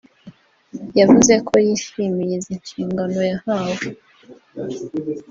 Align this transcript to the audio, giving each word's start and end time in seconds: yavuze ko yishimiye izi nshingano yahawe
yavuze 0.99 1.33
ko 1.47 1.53
yishimiye 1.65 2.33
izi 2.39 2.53
nshingano 2.61 3.19
yahawe 3.31 3.85